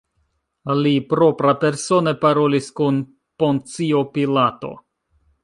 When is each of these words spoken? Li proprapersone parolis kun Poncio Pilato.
Li 0.77 0.93
proprapersone 1.11 2.13
parolis 2.23 2.71
kun 2.81 2.99
Poncio 3.45 4.03
Pilato. 4.17 4.75